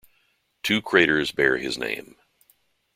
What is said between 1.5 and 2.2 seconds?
his name.